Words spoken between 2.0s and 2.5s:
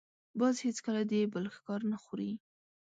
خوري